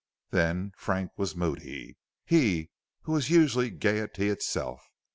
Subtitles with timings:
[0.31, 1.95] Then Frank was moody,
[2.25, 2.71] he
[3.03, 4.83] who was usually gaiety itself.